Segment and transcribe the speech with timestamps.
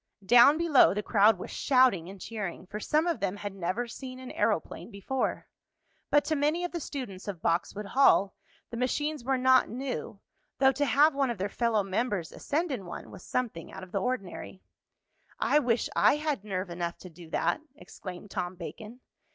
[0.25, 4.17] Down below the crowd was shouting and cheering, for some of them had never seen
[4.17, 5.47] an aeroplane before.
[6.09, 8.33] But to many of the students of Boxwood Hall
[8.71, 10.19] the machines were not new,
[10.57, 13.91] though to have one of their fellow members ascend in one was something out of
[13.91, 14.63] the ordinary.
[15.39, 19.01] "I wish I had nerve enough to do that!" exclaimed Tom Bacon.